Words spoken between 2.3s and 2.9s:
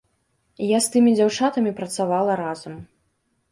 разам.